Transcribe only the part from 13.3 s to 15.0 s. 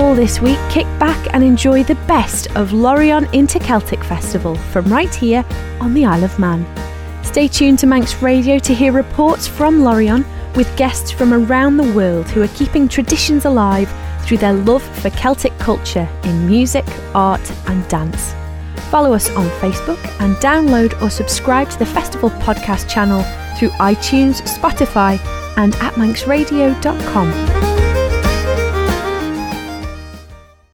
alive through their love